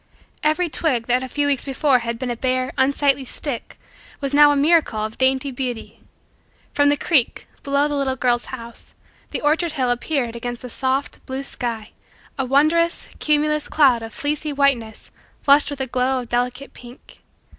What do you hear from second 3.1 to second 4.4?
stick was